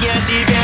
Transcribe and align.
Я 0.00 0.20
тебя 0.24 0.57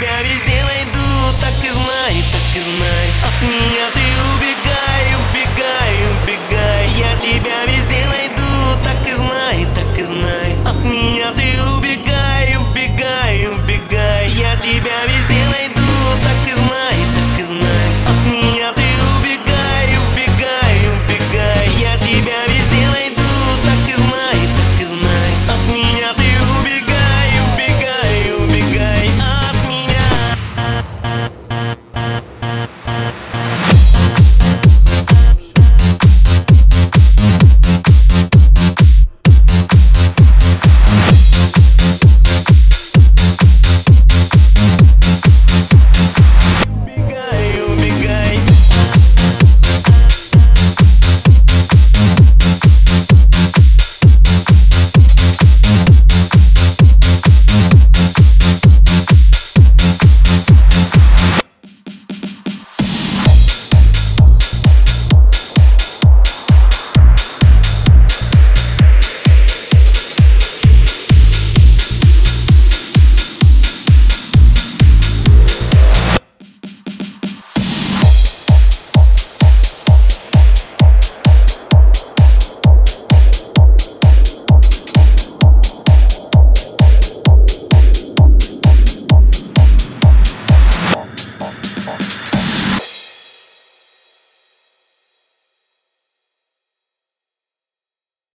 тебя 0.00 0.22
везде 0.22 0.49